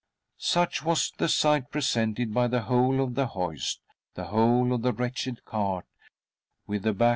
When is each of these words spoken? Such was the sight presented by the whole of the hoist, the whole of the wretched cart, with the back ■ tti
Such 0.39 0.83
was 0.83 1.13
the 1.19 1.27
sight 1.29 1.69
presented 1.69 2.33
by 2.33 2.47
the 2.47 2.61
whole 2.63 3.01
of 3.01 3.13
the 3.13 3.27
hoist, 3.27 3.81
the 4.15 4.23
whole 4.29 4.73
of 4.73 4.81
the 4.81 4.93
wretched 4.93 5.45
cart, 5.45 5.85
with 6.65 6.81
the 6.81 6.93
back 6.93 7.09
■ 7.09 7.09
tti 7.09 7.09